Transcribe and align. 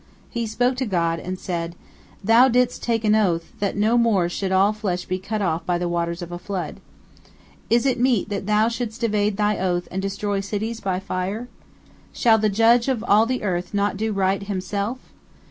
He 0.31 0.47
spoke 0.47 0.77
to 0.77 0.87
God, 0.87 1.19
and 1.19 1.37
said: 1.37 1.75
"Thou 2.23 2.47
didst 2.47 2.81
take 2.81 3.03
an 3.05 3.13
oath 3.13 3.51
that 3.59 3.77
no 3.77 3.99
more 3.99 4.29
should 4.29 4.51
all 4.51 4.73
flesh 4.73 5.05
be 5.05 5.19
cut 5.19 5.43
off 5.43 5.63
by 5.63 5.77
the 5.77 5.87
waters 5.87 6.23
of 6.23 6.31
a 6.31 6.39
flood. 6.39 6.77
Is 7.69 7.85
it 7.85 7.99
meet 7.99 8.29
that 8.29 8.47
Thou 8.47 8.67
shouldst 8.67 9.03
evade 9.03 9.37
Thy 9.37 9.59
oath 9.59 9.87
and 9.91 10.01
destroy 10.01 10.39
cities 10.39 10.79
by 10.81 10.99
fire? 10.99 11.49
Shall 12.13 12.39
the 12.39 12.49
Judge 12.49 12.87
of 12.87 13.03
all 13.07 13.27
the 13.27 13.43
earth 13.43 13.75
not 13.75 13.95
do 13.95 14.11
right 14.11 14.41
Himself? 14.41 14.97